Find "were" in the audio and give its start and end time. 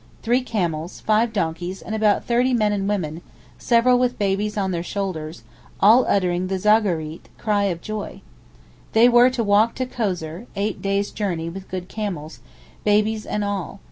9.07-9.29